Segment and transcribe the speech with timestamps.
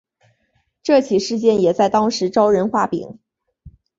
[0.81, 3.19] 这起事件也在当时招人话柄。